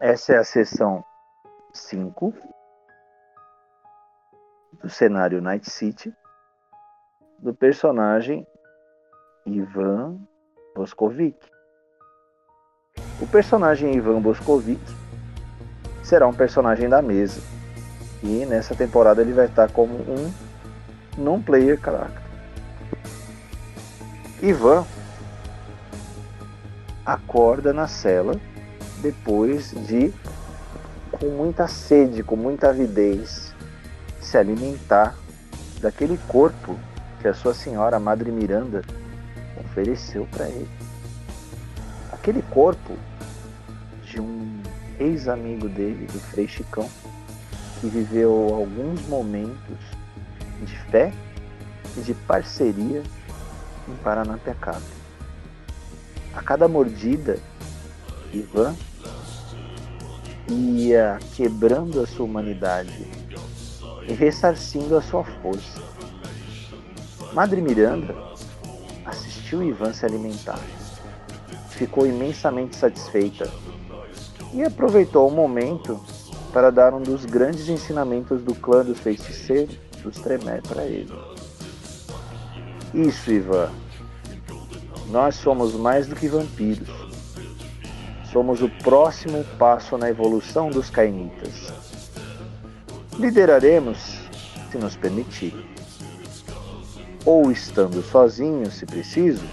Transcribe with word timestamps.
Essa 0.00 0.32
é 0.32 0.38
a 0.38 0.44
sessão 0.44 1.04
5 1.74 2.32
do 4.82 4.88
cenário 4.88 5.42
Night 5.42 5.68
City 5.68 6.10
do 7.38 7.52
personagem 7.52 8.46
Ivan 9.44 10.18
Boscovic. 10.74 11.38
O 13.20 13.26
personagem 13.26 13.94
Ivan 13.94 14.22
Boscovic 14.22 14.80
será 16.02 16.26
um 16.26 16.32
personagem 16.32 16.88
da 16.88 17.02
mesa 17.02 17.42
e 18.22 18.46
nessa 18.46 18.74
temporada 18.74 19.20
ele 19.20 19.34
vai 19.34 19.44
estar 19.44 19.70
como 19.70 19.96
um 19.96 20.32
non-player 21.18 21.78
character. 21.78 22.22
Ivan 24.40 24.86
acorda 27.04 27.74
na 27.74 27.86
cela 27.86 28.32
depois 29.00 29.70
de, 29.86 30.12
com 31.12 31.26
muita 31.26 31.66
sede, 31.66 32.22
com 32.22 32.36
muita 32.36 32.70
avidez, 32.70 33.54
se 34.20 34.36
alimentar 34.36 35.16
daquele 35.80 36.18
corpo 36.28 36.78
que 37.20 37.28
a 37.28 37.34
sua 37.34 37.54
senhora, 37.54 37.96
a 37.96 38.00
Madre 38.00 38.30
Miranda, 38.30 38.82
ofereceu 39.64 40.26
para 40.30 40.48
ele. 40.48 40.68
Aquele 42.12 42.42
corpo 42.42 42.96
de 44.04 44.20
um 44.20 44.62
ex-amigo 44.98 45.68
dele, 45.68 46.06
do 46.06 46.20
Frei 46.20 46.46
Chicão, 46.46 46.88
que 47.80 47.88
viveu 47.88 48.54
alguns 48.54 49.06
momentos 49.08 49.78
de 50.62 50.76
fé 50.90 51.12
e 51.96 52.00
de 52.00 52.14
parceria 52.14 53.02
em 53.88 53.96
Paranapiacaba. 54.02 54.82
A 56.34 56.42
cada 56.42 56.68
mordida, 56.68 57.38
Ivan 58.32 58.76
ia 60.52 61.18
quebrando 61.34 62.00
a 62.00 62.06
sua 62.06 62.26
humanidade 62.26 63.06
e 64.08 64.12
ressarcindo 64.12 64.96
a 64.96 65.02
sua 65.02 65.24
força. 65.24 65.82
Madre 67.32 67.60
Miranda 67.60 68.14
assistiu 69.04 69.62
Ivan 69.62 69.92
se 69.92 70.04
alimentar. 70.04 70.60
Ficou 71.70 72.06
imensamente 72.06 72.76
satisfeita 72.76 73.50
e 74.52 74.62
aproveitou 74.62 75.28
o 75.28 75.30
momento 75.30 76.00
para 76.52 76.70
dar 76.70 76.92
um 76.92 77.00
dos 77.00 77.24
grandes 77.24 77.68
ensinamentos 77.68 78.42
do 78.42 78.54
clã 78.54 78.84
dos 78.84 78.98
feiticeiros, 78.98 79.76
dos 80.02 80.16
Tremé, 80.16 80.60
para 80.66 80.84
ele. 80.84 81.12
Isso, 82.92 83.30
Ivan. 83.30 83.70
Nós 85.08 85.36
somos 85.36 85.74
mais 85.74 86.06
do 86.08 86.16
que 86.16 86.28
vampiros. 86.28 86.99
Somos 88.32 88.62
o 88.62 88.68
próximo 88.68 89.44
passo 89.58 89.98
na 89.98 90.08
evolução 90.08 90.70
dos 90.70 90.88
cainitas. 90.88 91.72
Lideraremos, 93.18 94.20
se 94.70 94.78
nos 94.78 94.94
permitir. 94.94 95.52
Ou 97.24 97.50
estando 97.50 98.00
sozinhos, 98.02 98.74
se 98.74 98.86
preciso, 98.86 99.44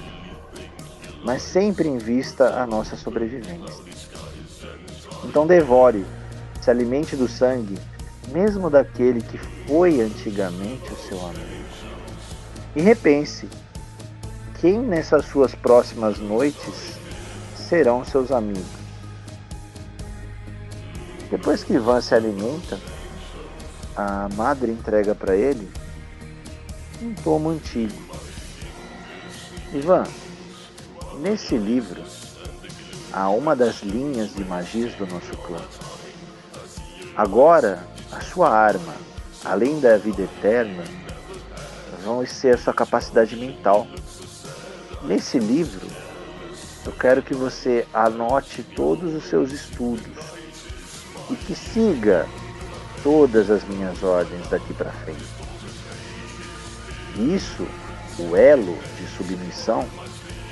mas 1.25 1.41
sempre 1.41 1.89
em 1.89 1.97
vista 1.97 2.61
a 2.61 2.67
nossa 2.67 2.95
sobrevivência. 2.95 3.83
Então 5.23 5.47
devore, 5.47 6.05
se 6.61 6.69
alimente 6.69 7.15
do 7.15 7.27
sangue, 7.27 7.79
mesmo 8.31 8.69
daquele 8.69 9.21
que 9.21 9.39
foi 9.67 10.01
antigamente 10.01 10.93
o 10.93 10.97
seu 10.97 11.19
amigo. 11.25 11.65
E 12.75 12.81
repense 12.81 13.49
quem 14.61 14.79
nessas 14.79 15.25
suas 15.25 15.55
próximas 15.55 16.19
noites 16.19 17.06
serão 17.67 18.03
seus 18.05 18.31
amigos. 18.31 18.65
Depois 21.29 21.63
que 21.63 21.73
Ivan 21.73 21.99
se 21.99 22.15
alimenta, 22.15 22.79
a 23.95 24.29
madre 24.35 24.71
entrega 24.71 25.13
para 25.13 25.35
ele 25.35 25.69
um 27.01 27.13
tomo 27.15 27.49
antigo. 27.49 27.95
Ivan, 29.73 30.03
nesse 31.19 31.57
livro 31.57 32.01
há 33.11 33.29
uma 33.29 33.55
das 33.55 33.81
linhas 33.81 34.33
de 34.33 34.45
magias 34.45 34.93
do 34.95 35.05
nosso 35.05 35.35
clã. 35.37 35.59
Agora, 37.15 37.85
a 38.11 38.21
sua 38.21 38.49
arma, 38.49 38.93
além 39.43 39.79
da 39.79 39.97
vida 39.97 40.21
eterna, 40.21 40.83
vão 42.03 42.25
ser 42.25 42.55
a 42.55 42.57
sua 42.57 42.73
capacidade 42.73 43.35
mental. 43.35 43.87
Nesse 45.03 45.39
livro, 45.39 45.85
eu 46.87 46.93
quero 46.93 47.21
que 47.21 47.33
você 47.33 47.85
anote 47.93 48.63
todos 48.63 49.13
os 49.13 49.25
seus 49.25 49.51
estudos 49.51 50.23
e 51.29 51.35
que 51.35 51.53
siga 51.53 52.25
todas 53.03 53.51
as 53.51 53.61
minhas 53.65 54.01
ordens 54.01 54.47
daqui 54.47 54.73
para 54.73 54.89
frente. 54.89 55.27
Isso, 57.17 57.67
o 58.17 58.37
elo 58.37 58.77
de 58.97 59.05
submissão, 59.17 59.85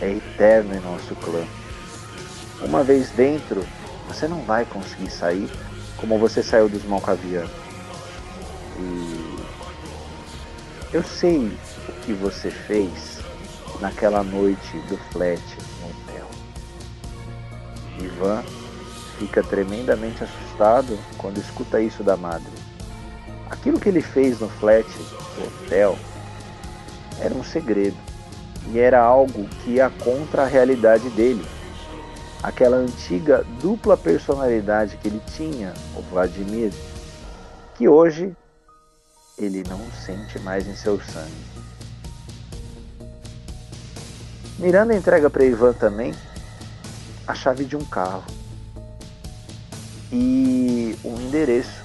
é 0.01 0.09
eterno 0.11 0.75
em 0.75 0.81
nosso 0.81 1.15
clã. 1.15 1.45
Uma 2.59 2.83
vez 2.83 3.11
dentro, 3.11 3.65
você 4.09 4.27
não 4.27 4.41
vai 4.43 4.65
conseguir 4.65 5.11
sair 5.11 5.49
como 5.95 6.19
você 6.19 6.43
saiu 6.43 6.67
dos 6.67 6.83
Malkavianos. 6.83 7.49
E 8.77 9.35
eu 10.91 11.01
sei 11.01 11.57
o 11.87 11.93
que 12.01 12.11
você 12.11 12.51
fez 12.51 13.19
naquela 13.79 14.21
noite 14.21 14.77
do 14.89 14.97
flat 15.13 15.41
Ivan 18.15 18.43
fica 19.19 19.43
tremendamente 19.43 20.23
assustado 20.23 20.97
quando 21.17 21.37
escuta 21.37 21.81
isso 21.81 22.03
da 22.03 22.17
madre. 22.17 22.51
Aquilo 23.49 23.79
que 23.79 23.89
ele 23.89 24.01
fez 24.01 24.39
no 24.39 24.49
flat 24.49 24.87
do 24.87 25.47
hotel 25.47 25.97
era 27.19 27.33
um 27.33 27.43
segredo 27.43 27.97
e 28.71 28.79
era 28.79 28.99
algo 28.99 29.47
que 29.63 29.71
ia 29.71 29.89
contra 29.89 30.43
a 30.43 30.47
realidade 30.47 31.09
dele. 31.09 31.45
Aquela 32.41 32.77
antiga 32.77 33.45
dupla 33.61 33.97
personalidade 33.97 34.97
que 34.97 35.07
ele 35.07 35.21
tinha, 35.35 35.73
o 35.95 36.01
Vladimir, 36.01 36.71
que 37.75 37.87
hoje 37.87 38.35
ele 39.37 39.63
não 39.67 39.79
sente 40.05 40.39
mais 40.39 40.67
em 40.67 40.75
seu 40.75 40.99
sangue. 40.99 41.55
Miranda 44.57 44.95
entrega 44.95 45.29
para 45.29 45.43
Ivan 45.43 45.73
também 45.73 46.13
a 47.27 47.33
chave 47.33 47.65
de 47.65 47.75
um 47.75 47.83
carro 47.83 48.23
e 50.11 50.95
um 51.03 51.19
endereço, 51.19 51.83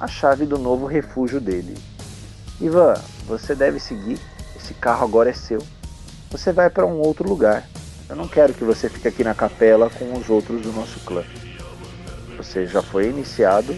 a 0.00 0.06
chave 0.06 0.46
do 0.46 0.58
novo 0.58 0.86
refúgio 0.86 1.40
dele. 1.40 1.76
Ivan, 2.60 2.94
você 3.26 3.54
deve 3.54 3.78
seguir, 3.78 4.18
esse 4.56 4.72
carro 4.74 5.04
agora 5.04 5.30
é 5.30 5.34
seu. 5.34 5.62
Você 6.30 6.52
vai 6.52 6.70
para 6.70 6.86
um 6.86 6.98
outro 6.98 7.28
lugar. 7.28 7.68
Eu 8.08 8.16
não 8.16 8.26
quero 8.26 8.54
que 8.54 8.64
você 8.64 8.88
fique 8.88 9.08
aqui 9.08 9.22
na 9.22 9.34
capela 9.34 9.90
com 9.90 10.12
os 10.14 10.30
outros 10.30 10.62
do 10.62 10.72
nosso 10.72 10.98
clã. 11.00 11.24
Você 12.36 12.66
já 12.66 12.82
foi 12.82 13.08
iniciado, 13.08 13.76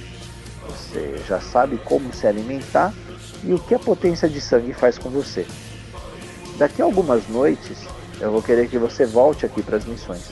você 0.66 1.22
já 1.26 1.40
sabe 1.40 1.76
como 1.78 2.12
se 2.12 2.26
alimentar 2.26 2.92
e 3.42 3.52
o 3.52 3.58
que 3.58 3.74
a 3.74 3.78
potência 3.78 4.28
de 4.28 4.40
sangue 4.40 4.72
faz 4.72 4.98
com 4.98 5.10
você. 5.10 5.46
Daqui 6.56 6.82
a 6.82 6.84
algumas 6.84 7.28
noites, 7.28 7.78
eu 8.20 8.32
vou 8.32 8.42
querer 8.42 8.68
que 8.68 8.78
você 8.78 9.06
volte 9.06 9.46
aqui 9.46 9.62
para 9.62 9.76
as 9.76 9.84
missões. 9.84 10.28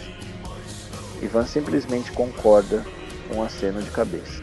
Ivan 1.22 1.46
simplesmente 1.46 2.10
concorda 2.12 2.84
com 3.28 3.36
um 3.36 3.42
aceno 3.42 3.80
de 3.80 3.90
cabeça. 3.90 4.42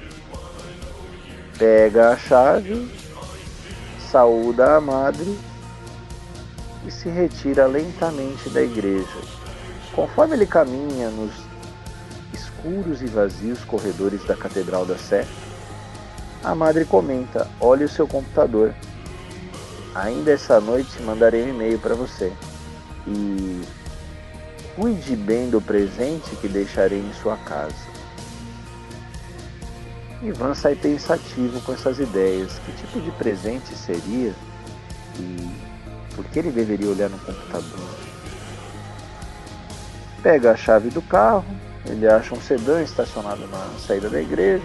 Pega 1.57 2.09
a 2.09 2.17
chave, 2.17 2.89
saúda 4.09 4.77
a 4.77 4.81
madre 4.81 5.37
e 6.87 6.91
se 6.91 7.09
retira 7.09 7.65
lentamente 7.65 8.49
da 8.49 8.61
igreja. 8.61 9.21
Conforme 9.93 10.35
ele 10.35 10.45
caminha 10.45 11.09
nos 11.09 11.31
escuros 12.33 13.01
e 13.01 13.05
vazios 13.05 13.63
corredores 13.65 14.23
da 14.25 14.35
Catedral 14.35 14.85
da 14.85 14.97
Sé, 14.97 15.27
a 16.43 16.55
madre 16.55 16.85
comenta: 16.85 17.47
Olhe 17.59 17.83
o 17.83 17.89
seu 17.89 18.07
computador. 18.07 18.73
Ainda 19.93 20.31
essa 20.31 20.59
noite 20.59 21.01
mandarei 21.03 21.43
um 21.43 21.49
e-mail 21.49 21.77
para 21.77 21.93
você 21.93 22.33
e 23.07 23.61
cuide 24.75 25.15
bem 25.15 25.49
do 25.49 25.61
presente 25.61 26.35
que 26.37 26.47
deixarei 26.47 26.99
em 26.99 27.13
sua 27.13 27.37
casa. 27.37 27.93
Ivan 30.21 30.53
sai 30.55 30.75
pensativo 30.75 31.59
com 31.61 31.73
essas 31.73 31.99
ideias. 31.99 32.59
Que 32.65 32.71
tipo 32.73 33.01
de 33.01 33.11
presente 33.11 33.75
seria 33.75 34.33
e 35.19 35.53
por 36.15 36.25
que 36.25 36.39
ele 36.39 36.51
deveria 36.51 36.89
olhar 36.89 37.09
no 37.09 37.19
computador? 37.19 37.89
Pega 40.21 40.51
a 40.51 40.55
chave 40.55 40.89
do 40.89 41.01
carro, 41.01 41.45
ele 41.85 42.07
acha 42.07 42.33
um 42.33 42.39
sedã 42.39 42.81
estacionado 42.81 43.45
na 43.47 43.67
saída 43.85 44.09
da 44.09 44.21
igreja, 44.21 44.63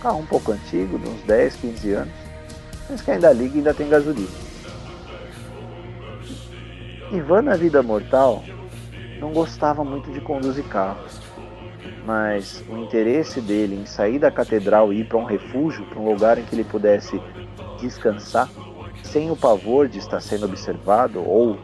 carro 0.00 0.20
um 0.20 0.26
pouco 0.26 0.52
antigo, 0.52 0.98
de 0.98 1.08
uns 1.08 1.22
10, 1.22 1.56
15 1.56 1.92
anos, 1.92 2.14
mas 2.88 3.02
que 3.02 3.10
ainda 3.10 3.32
liga 3.32 3.56
e 3.56 3.58
ainda 3.58 3.74
tem 3.74 3.88
gasolina. 3.88 4.49
Ivan, 7.12 7.42
na 7.42 7.56
vida 7.56 7.82
mortal, 7.82 8.44
não 9.18 9.32
gostava 9.32 9.82
muito 9.82 10.12
de 10.12 10.20
conduzir 10.20 10.64
carros, 10.64 11.20
mas 12.06 12.64
o 12.68 12.76
interesse 12.76 13.40
dele 13.40 13.74
em 13.74 13.84
sair 13.84 14.20
da 14.20 14.30
catedral 14.30 14.92
e 14.92 15.00
ir 15.00 15.08
para 15.08 15.18
um 15.18 15.24
refúgio, 15.24 15.84
para 15.86 15.98
um 15.98 16.08
lugar 16.08 16.38
em 16.38 16.44
que 16.44 16.54
ele 16.54 16.62
pudesse 16.62 17.20
descansar, 17.80 18.48
sem 19.02 19.28
o 19.28 19.36
pavor 19.36 19.88
de 19.88 19.98
estar 19.98 20.20
sendo 20.20 20.46
observado 20.46 21.20
ou 21.20 21.58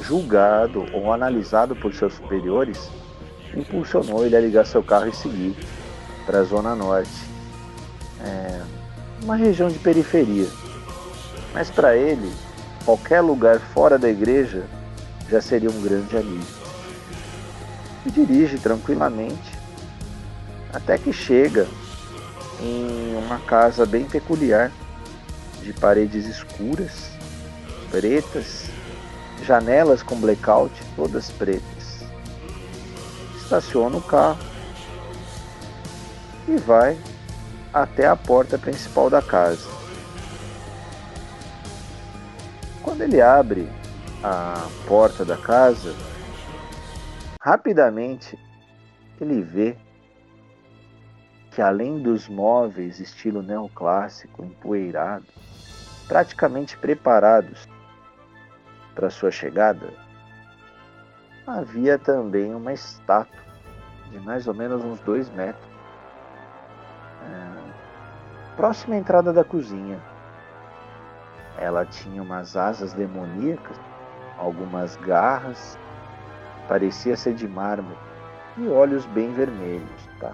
julgado 0.00 0.86
ou 0.92 1.12
analisado 1.12 1.74
por 1.74 1.92
seus 1.92 2.14
superiores, 2.14 2.88
impulsionou 3.56 4.24
ele 4.24 4.36
a 4.36 4.40
ligar 4.40 4.64
seu 4.64 4.84
carro 4.84 5.08
e 5.08 5.16
seguir 5.16 5.56
para 6.24 6.38
a 6.38 6.44
Zona 6.44 6.76
Norte, 6.76 7.10
é, 8.20 8.60
uma 9.24 9.34
região 9.34 9.68
de 9.68 9.80
periferia. 9.80 10.46
Mas 11.52 11.70
para 11.70 11.96
ele, 11.96 12.32
qualquer 12.84 13.20
lugar 13.20 13.58
fora 13.58 13.98
da 13.98 14.08
igreja 14.08 14.64
já 15.32 15.40
seria 15.40 15.70
um 15.70 15.80
grande 15.80 16.14
alívio. 16.14 16.62
E 18.04 18.10
dirige 18.10 18.58
tranquilamente 18.58 19.58
até 20.70 20.98
que 20.98 21.10
chega 21.10 21.66
em 22.60 23.16
uma 23.16 23.38
casa 23.38 23.86
bem 23.86 24.04
peculiar, 24.04 24.70
de 25.62 25.72
paredes 25.72 26.26
escuras, 26.26 27.10
pretas, 27.90 28.66
janelas 29.44 30.02
com 30.02 30.16
blackout, 30.16 30.74
todas 30.96 31.30
pretas. 31.30 32.02
Estaciona 33.36 33.96
o 33.96 34.02
carro 34.02 34.38
e 36.46 36.56
vai 36.56 36.98
até 37.72 38.06
a 38.06 38.16
porta 38.16 38.58
principal 38.58 39.08
da 39.08 39.22
casa. 39.22 39.68
Quando 42.82 43.02
ele 43.02 43.20
abre 43.20 43.68
a 44.22 44.68
porta 44.86 45.24
da 45.24 45.36
casa, 45.36 45.94
rapidamente 47.40 48.38
ele 49.20 49.42
vê 49.42 49.76
que 51.50 51.60
além 51.60 52.02
dos 52.02 52.28
móveis 52.28 52.98
estilo 52.98 53.42
neoclássico 53.42 54.44
empoeirados, 54.44 55.28
praticamente 56.08 56.76
preparados 56.78 57.68
para 58.94 59.10
sua 59.10 59.30
chegada, 59.30 59.92
havia 61.46 61.98
também 61.98 62.54
uma 62.54 62.72
estátua 62.72 63.42
de 64.10 64.18
mais 64.20 64.46
ou 64.46 64.54
menos 64.54 64.84
uns 64.84 65.00
dois 65.00 65.28
metros, 65.30 65.66
é, 67.24 68.56
próxima 68.56 68.94
à 68.94 68.98
entrada 68.98 69.32
da 69.32 69.42
cozinha. 69.42 69.98
Ela 71.58 71.84
tinha 71.84 72.22
umas 72.22 72.56
asas 72.56 72.92
demoníacas, 72.92 73.76
algumas 74.42 74.96
garras, 74.96 75.78
parecia 76.68 77.16
ser 77.16 77.34
de 77.34 77.46
mármore 77.48 77.96
e 78.56 78.68
olhos 78.68 79.06
bem 79.06 79.32
vermelhos, 79.32 80.08
tá? 80.18 80.32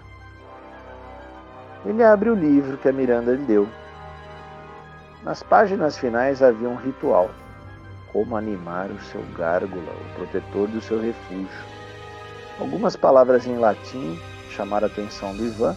Ele 1.85 2.03
abre 2.03 2.31
o 2.31 2.35
livro 2.35 2.77
que 2.77 2.89
a 2.89 2.93
Miranda 2.93 3.33
lhe 3.33 3.45
deu. 3.45 3.69
Nas 5.23 5.43
páginas 5.43 5.97
finais 5.97 6.43
havia 6.43 6.69
um 6.69 6.77
ritual. 6.77 7.31
Como 8.13 8.37
animar 8.37 8.91
o 8.91 9.01
seu 9.03 9.23
gárgula, 9.37 9.93
o 9.93 10.15
protetor 10.17 10.67
do 10.69 10.81
seu 10.81 11.01
refúgio. 11.01 11.65
Algumas 12.59 12.97
palavras 12.97 13.47
em 13.47 13.57
latim 13.59 14.19
chamaram 14.51 14.89
a 14.89 14.91
atenção 14.91 15.37
do 15.37 15.45
Ivan. 15.45 15.77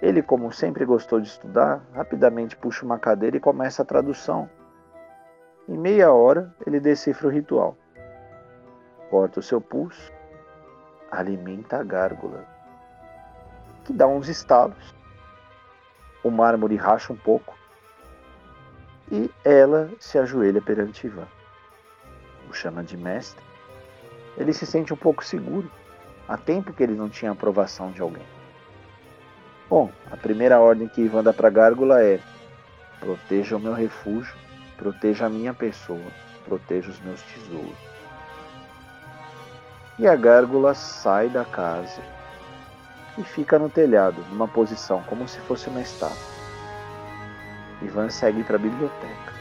Ele, 0.00 0.22
como 0.22 0.50
sempre 0.50 0.84
gostou 0.84 1.20
de 1.20 1.28
estudar, 1.28 1.80
rapidamente 1.94 2.56
puxa 2.56 2.84
uma 2.84 2.98
cadeira 2.98 3.36
e 3.36 3.40
começa 3.40 3.82
a 3.82 3.84
tradução. 3.84 4.48
Em 5.68 5.78
meia 5.78 6.12
hora, 6.12 6.52
ele 6.66 6.80
decifra 6.80 7.28
o 7.28 7.30
ritual. 7.30 7.76
Corta 9.10 9.40
o 9.40 9.42
seu 9.42 9.60
pulso, 9.60 10.12
alimenta 11.10 11.78
a 11.78 11.84
gárgula, 11.84 12.44
que 13.84 13.92
dá 13.92 14.06
uns 14.06 14.28
estalos. 14.28 14.94
O 16.24 16.30
mármore 16.30 16.76
racha 16.76 17.12
um 17.12 17.16
pouco 17.16 17.56
e 19.10 19.30
ela 19.44 19.90
se 20.00 20.18
ajoelha 20.18 20.62
perante 20.62 21.06
Ivan. 21.06 21.28
O 22.48 22.52
chama 22.52 22.82
de 22.82 22.96
mestre. 22.96 23.44
Ele 24.36 24.52
se 24.52 24.64
sente 24.64 24.92
um 24.92 24.96
pouco 24.96 25.24
seguro. 25.24 25.70
Há 26.26 26.36
tempo 26.36 26.72
que 26.72 26.82
ele 26.82 26.94
não 26.94 27.08
tinha 27.08 27.32
aprovação 27.32 27.90
de 27.90 28.00
alguém. 28.00 28.24
Bom, 29.68 29.90
a 30.10 30.16
primeira 30.16 30.60
ordem 30.60 30.88
que 30.88 31.02
Ivan 31.02 31.22
dá 31.22 31.32
para 31.32 31.48
a 31.48 31.50
gárgula 31.50 32.02
é: 32.02 32.20
proteja 33.00 33.56
o 33.56 33.60
meu 33.60 33.74
refúgio, 33.74 34.34
proteja 34.76 35.26
a 35.26 35.30
minha 35.30 35.54
pessoa, 35.54 36.10
proteja 36.44 36.90
os 36.90 37.00
meus 37.00 37.20
tesouros. 37.22 37.76
E 39.98 40.06
a 40.06 40.16
gárgula 40.16 40.74
sai 40.74 41.28
da 41.28 41.44
casa 41.44 42.02
e 43.18 43.22
fica 43.22 43.58
no 43.58 43.68
telhado, 43.68 44.24
numa 44.30 44.48
posição 44.48 45.02
como 45.06 45.28
se 45.28 45.38
fosse 45.40 45.68
uma 45.68 45.80
estátua. 45.80 46.16
Ivan 47.82 48.08
segue 48.08 48.42
para 48.44 48.56
a 48.56 48.58
biblioteca. 48.58 49.32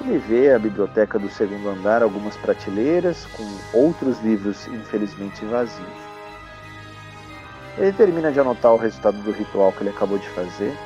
Ele 0.00 0.18
vê 0.18 0.52
a 0.52 0.58
biblioteca 0.58 1.18
do 1.18 1.28
segundo 1.30 1.68
andar, 1.68 2.02
algumas 2.02 2.36
prateleiras 2.36 3.26
com 3.26 3.78
outros 3.78 4.20
livros 4.22 4.66
infelizmente 4.68 5.44
vazios. 5.46 6.06
Ele 7.78 7.92
termina 7.92 8.30
de 8.30 8.40
anotar 8.40 8.72
o 8.72 8.78
resultado 8.78 9.18
do 9.22 9.32
ritual 9.32 9.72
que 9.72 9.80
ele 9.82 9.90
acabou 9.90 10.18
de 10.18 10.28
fazer. 10.30 10.76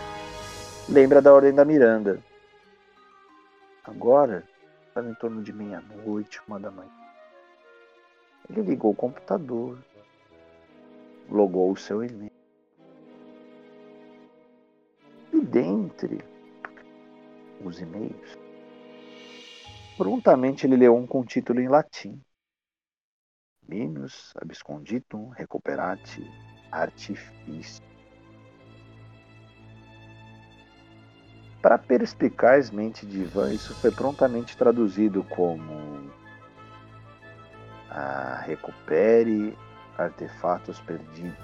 Lembra 0.89 1.21
da 1.21 1.33
ordem 1.33 1.53
da 1.53 1.65
Miranda. 1.65 2.19
Agora, 3.85 4.47
está 4.88 5.03
em 5.03 5.15
torno 5.15 5.43
de 5.43 5.53
meia-noite, 5.53 6.41
uma 6.47 6.61
da 6.61 6.71
manhã. 6.71 6.91
Ele 8.49 8.62
ligou 8.62 8.91
o 8.91 8.97
computador, 8.97 9.79
logou 11.29 11.73
o 11.73 11.77
seu 11.77 12.05
e-mail. 12.05 12.31
E 15.32 15.41
dentre 15.41 16.19
os 17.65 17.81
e-mails, 17.81 18.37
prontamente 19.96 20.67
ele 20.67 20.77
leu 20.77 20.94
um 20.96 21.06
com 21.06 21.25
título 21.25 21.60
em 21.60 21.69
latim. 21.69 22.20
Minus 23.67 24.32
absconditum 24.37 25.29
recuperati 25.29 26.22
artificio. 26.70 27.90
Para 31.62 31.74
a 31.74 31.79
perspicaz 31.79 32.70
mente 32.70 33.05
de 33.05 33.20
Ivan, 33.20 33.52
isso 33.52 33.74
foi 33.74 33.90
prontamente 33.90 34.56
traduzido 34.56 35.22
como 35.24 36.10
ah, 37.90 38.43
recupere 38.46 39.56
artefatos 39.98 40.81
perdidos. 40.81 41.36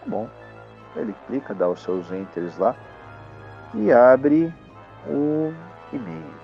Tá 0.00 0.06
bom. 0.06 0.28
Ele 0.96 1.14
clica, 1.26 1.54
dá 1.54 1.68
os 1.68 1.82
seus 1.82 2.10
enters 2.10 2.58
lá 2.58 2.74
e 3.74 3.92
abre 3.92 4.52
o 5.06 5.52
e-mail. 5.92 6.34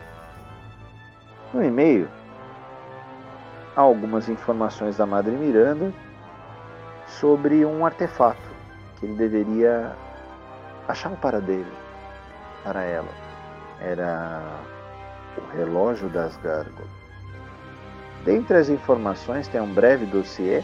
No 1.52 1.64
e-mail 1.64 2.08
há 3.74 3.80
algumas 3.80 4.28
informações 4.28 4.96
da 4.96 5.06
Madre 5.06 5.32
Miranda 5.32 5.92
sobre 7.08 7.64
um 7.64 7.84
artefato 7.84 8.40
que 8.96 9.06
ele 9.06 9.14
deveria 9.14 9.96
achar 10.86 11.10
um 11.10 11.16
paradeiro 11.16 11.89
para 12.64 12.82
ela. 12.82 13.08
Era 13.80 14.60
o 15.36 15.56
relógio 15.56 16.08
das 16.08 16.36
gárgulas. 16.38 16.90
Dentre 18.24 18.58
as 18.58 18.68
informações 18.68 19.48
tem 19.48 19.60
um 19.60 19.72
breve 19.72 20.06
dossiê. 20.06 20.62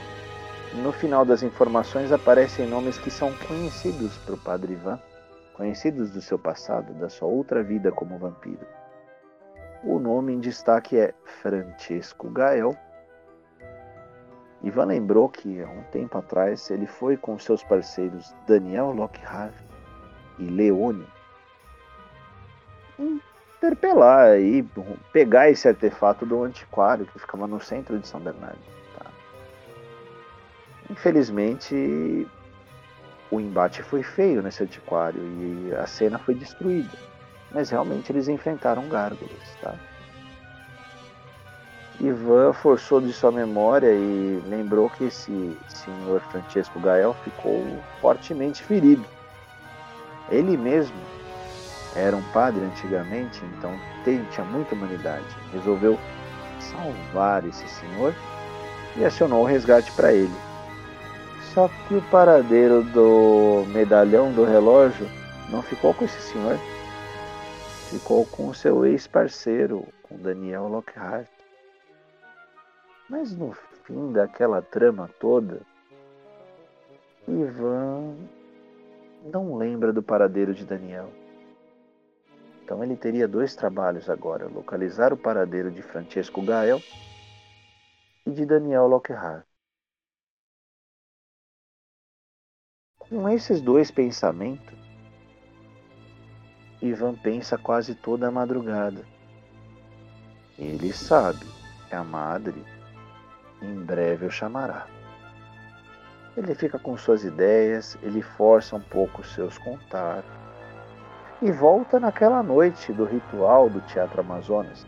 No 0.75 0.93
final 0.93 1.25
das 1.25 1.43
informações 1.43 2.12
aparecem 2.12 2.69
nomes 2.69 2.99
que 2.99 3.11
são 3.11 3.33
conhecidos 3.49 4.17
para 4.19 4.35
o 4.35 4.38
Padre 4.38 4.75
Ivan, 4.75 5.00
conhecidos 5.55 6.11
do 6.11 6.21
seu 6.21 6.38
passado, 6.38 6.93
da 6.95 7.09
sua 7.09 7.29
outra 7.29 7.62
vida 7.62 7.91
como 7.91 8.19
vampiro. 8.19 8.67
O 9.83 9.99
nome 9.99 10.35
em 10.35 10.41
destaque 10.41 10.99
é 10.99 11.15
Francesco 11.41 12.29
Gael. 12.29 12.76
Ivan 14.62 14.87
lembrou 14.87 15.29
que 15.29 15.62
há 15.62 15.69
um 15.69 15.83
tempo 15.85 16.19
atrás 16.19 16.71
ele 16.71 16.87
foi 16.87 17.17
com 17.17 17.38
seus 17.38 17.62
parceiros 17.62 18.35
Daniel 18.47 18.91
Lockhart 18.91 19.55
e 20.38 20.45
Leone 20.45 21.07
interpelar 22.99 24.38
e 24.38 24.62
pegar 25.12 25.50
esse 25.50 25.67
artefato 25.69 26.25
do 26.25 26.43
antiquário 26.43 27.07
que 27.07 27.19
ficava 27.19 27.47
no 27.47 27.61
centro 27.61 27.99
de 27.99 28.07
São 28.07 28.21
Bernardo. 28.21 28.59
Tá? 28.99 29.07
Infelizmente, 30.91 32.26
o 33.31 33.41
embate 33.41 33.83
foi 33.83 34.03
feio 34.03 34.43
nesse 34.43 34.62
antiquário 34.62 35.21
e 35.21 35.75
a 35.75 35.87
cena 35.87 36.19
foi 36.19 36.35
destruída. 36.35 36.97
Mas 37.53 37.71
realmente 37.71 38.12
eles 38.12 38.29
enfrentaram 38.29 38.88
gárgulas. 38.88 39.57
Tá? 39.61 39.75
Ivan 42.00 42.53
forçou 42.53 43.00
de 43.00 43.12
sua 43.12 43.33
memória 43.33 43.91
e 43.91 44.43
lembrou 44.47 44.91
que 44.91 45.05
esse 45.05 45.57
senhor 45.69 46.21
Francesco 46.31 46.79
Gael 46.79 47.15
ficou 47.25 47.65
fortemente 48.00 48.62
ferido. 48.62 49.05
Ele 50.29 50.57
mesmo 50.57 50.97
era 51.95 52.16
um 52.16 52.23
padre 52.33 52.64
antigamente, 52.64 53.43
então 53.57 53.73
tinha 54.05 54.47
muita 54.47 54.75
humanidade. 54.75 55.25
Resolveu 55.52 55.99
salvar 56.61 57.45
esse 57.47 57.66
senhor 57.69 58.14
e 58.97 59.05
acionou 59.05 59.43
o 59.43 59.47
resgate 59.47 59.90
para 59.93 60.12
ele. 60.12 60.35
Só 61.52 61.69
que 61.69 61.95
o 61.95 62.02
paradeiro 62.11 62.83
do 62.83 63.64
medalhão 63.69 64.33
do 64.33 64.45
relógio 64.45 65.09
não 65.50 65.62
ficou 65.62 65.95
com 65.95 66.05
esse 66.05 66.21
senhor. 66.21 66.59
Ficou 67.90 68.26
com 68.26 68.49
o 68.49 68.55
seu 68.55 68.85
ex-parceiro, 68.85 69.87
com 70.02 70.16
Daniel 70.16 70.69
Lockhart. 70.69 71.28
Mas 73.09 73.35
no 73.35 73.57
fim 73.85 74.12
daquela 74.12 74.61
trama 74.61 75.09
toda, 75.21 75.62
Ivan 77.28 78.16
não 79.33 79.57
lembra 79.57 79.93
do 79.93 80.02
paradeiro 80.02 80.52
de 80.52 80.64
Daniel. 80.64 81.09
Então 82.66 82.82
ele 82.82 82.96
teria 82.96 83.28
dois 83.28 83.54
trabalhos 83.54 84.11
agora: 84.11 84.49
localizar 84.49 85.12
o 85.12 85.16
paradeiro 85.16 85.70
de 85.70 85.82
Francesco 85.82 86.42
Gael 86.42 86.82
e 88.26 88.30
de 88.32 88.44
Daniel 88.44 88.88
Lockhart. 88.88 89.46
Com 92.99 93.28
esses 93.28 93.61
dois 93.61 93.92
pensamentos, 93.92 94.76
Ivan 96.82 97.14
pensa 97.14 97.56
quase 97.56 97.94
toda 97.94 98.26
a 98.26 98.32
madrugada. 98.32 99.06
Ele 100.58 100.92
sabe 100.92 101.46
que 101.88 101.94
a 101.94 102.02
madre 102.02 102.64
em 103.62 103.76
breve 103.76 104.26
o 104.26 104.30
chamará. 104.30 104.88
Ele 106.37 106.52
fica 106.52 106.80
com 106.80 106.96
suas 106.96 107.23
ideias, 107.23 107.96
ele 108.02 108.23
força 108.23 108.75
um 108.75 108.82
pouco 108.82 109.23
seus 109.23 109.56
contatos 109.56 110.36
e 111.43 111.52
volta 111.52 112.00
naquela 112.00 112.43
noite 112.43 112.93
do 112.93 113.05
ritual 113.05 113.69
do 113.69 113.81
Teatro 113.83 114.21
Amazonas, 114.21 114.87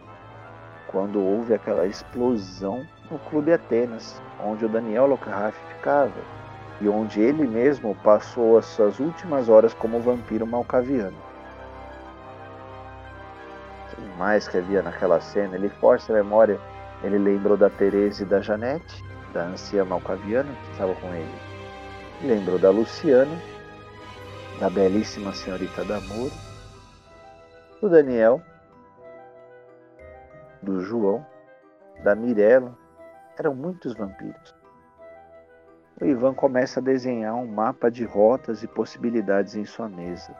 quando 0.86 1.20
houve 1.20 1.52
aquela 1.52 1.86
explosão 1.86 2.86
no 3.10 3.18
Clube 3.18 3.52
Atenas, 3.52 4.20
onde 4.42 4.64
o 4.64 4.68
Daniel 4.68 5.06
Lockhart 5.06 5.54
ficava 5.74 6.38
e 6.80 6.88
onde 6.88 7.20
ele 7.20 7.46
mesmo 7.46 7.94
passou 7.96 8.56
as 8.56 8.64
suas 8.66 8.98
últimas 8.98 9.48
horas 9.48 9.74
como 9.74 10.00
vampiro 10.00 10.46
malcaviano. 10.46 11.16
O 13.98 14.18
mais 14.18 14.46
que 14.46 14.56
havia 14.58 14.80
naquela 14.80 15.20
cena, 15.20 15.56
ele 15.56 15.68
força 15.68 16.12
a 16.12 16.16
memória, 16.16 16.58
ele 17.02 17.18
lembrou 17.18 17.56
da 17.56 17.68
Teresa 17.68 18.22
e 18.22 18.26
da 18.26 18.40
Janete, 18.40 19.04
da 19.34 19.42
anciã 19.42 19.84
malcaviana 19.84 20.50
que 20.64 20.72
estava 20.72 20.94
com 20.94 21.08
ele. 21.08 21.34
Lembrou 22.22 22.58
da 22.58 22.70
Luciana, 22.70 23.36
da 24.58 24.68
belíssima 24.68 25.32
senhorita 25.32 25.84
Damoro, 25.84 26.32
do 27.80 27.88
Daniel, 27.88 28.42
do 30.62 30.80
João, 30.80 31.24
da 32.02 32.14
Mirella. 32.14 32.76
Eram 33.38 33.54
muitos 33.54 33.94
vampiros 33.94 34.58
o 36.00 36.06
Ivan 36.06 36.32
começa 36.32 36.78
a 36.78 36.82
desenhar 36.82 37.34
um 37.34 37.46
mapa 37.46 37.90
de 37.90 38.04
rotas 38.04 38.62
e 38.62 38.68
possibilidades 38.68 39.56
em 39.56 39.64
sua 39.64 39.88
mesa. 39.88 40.34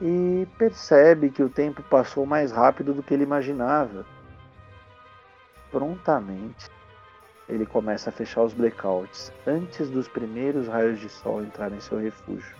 E 0.00 0.48
percebe 0.58 1.30
que 1.30 1.42
o 1.42 1.48
tempo 1.48 1.82
passou 1.82 2.24
mais 2.24 2.50
rápido 2.50 2.94
do 2.94 3.02
que 3.02 3.12
ele 3.12 3.22
imaginava. 3.22 4.06
Prontamente, 5.70 6.70
ele 7.48 7.66
começa 7.66 8.10
a 8.10 8.12
fechar 8.12 8.42
os 8.42 8.54
blackouts 8.54 9.32
antes 9.46 9.90
dos 9.90 10.08
primeiros 10.08 10.66
raios 10.66 10.98
de 10.98 11.08
sol 11.08 11.42
entrarem 11.42 11.76
em 11.76 11.80
seu 11.80 11.98
refúgio. 11.98 12.56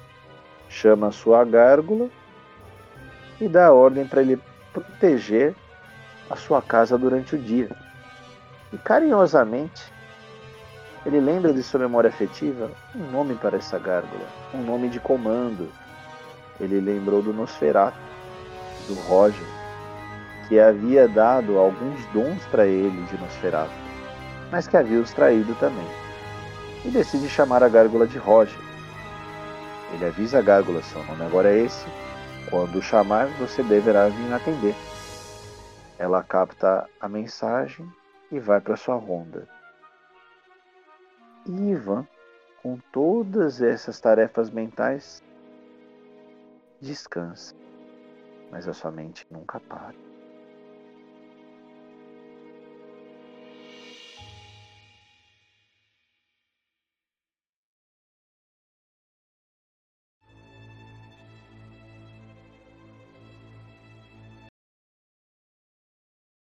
Chama 0.68 1.10
sua 1.10 1.44
gárgula 1.44 2.10
e 3.40 3.48
dá 3.48 3.72
ordem 3.72 4.06
para 4.06 4.20
ele 4.20 4.40
proteger 4.72 5.54
a 6.28 6.36
sua 6.36 6.60
casa 6.60 6.98
durante 6.98 7.34
o 7.34 7.38
dia. 7.38 7.70
E 8.72 8.78
carinhosamente 8.78 9.92
ele 11.06 11.20
lembra 11.20 11.52
de 11.52 11.62
sua 11.62 11.80
memória 11.80 12.08
afetiva 12.08 12.70
um 12.94 13.10
nome 13.10 13.34
para 13.34 13.58
essa 13.58 13.78
gárgula, 13.78 14.24
um 14.54 14.62
nome 14.62 14.88
de 14.88 14.98
comando. 14.98 15.70
Ele 16.58 16.80
lembrou 16.80 17.20
do 17.20 17.32
Nosferatu, 17.32 17.98
do 18.88 18.94
Roger, 19.06 19.46
que 20.48 20.58
havia 20.58 21.06
dado 21.06 21.58
alguns 21.58 22.04
dons 22.06 22.44
para 22.46 22.66
ele 22.66 23.02
de 23.06 23.18
Nosferatu, 23.18 23.72
mas 24.50 24.66
que 24.66 24.76
havia 24.76 25.00
os 25.00 25.12
traído 25.12 25.54
também. 25.56 25.86
E 26.84 26.90
decide 26.90 27.28
chamar 27.28 27.62
a 27.62 27.68
gárgula 27.68 28.06
de 28.06 28.18
Roger. 28.18 28.58
Ele 29.92 30.04
avisa 30.06 30.38
a 30.38 30.42
gárgula: 30.42 30.82
seu 30.82 31.02
nome 31.04 31.24
agora 31.24 31.50
é 31.50 31.64
esse. 31.64 31.86
Quando 32.50 32.78
o 32.78 32.82
chamar, 32.82 33.26
você 33.38 33.62
deverá 33.62 34.08
vir 34.08 34.32
atender. 34.32 34.74
Ela 35.98 36.22
capta 36.22 36.88
a 37.00 37.08
mensagem 37.08 37.90
e 38.30 38.38
vai 38.38 38.60
para 38.60 38.76
sua 38.76 38.96
ronda. 38.96 39.48
E 41.46 41.70
Ivan, 41.70 42.06
com 42.62 42.78
todas 42.92 43.62
essas 43.62 44.00
tarefas 44.00 44.50
mentais, 44.50 45.22
descansa, 46.80 47.54
mas 48.50 48.66
a 48.68 48.72
sua 48.72 48.90
mente 48.90 49.26
nunca 49.30 49.60
para. 49.60 50.13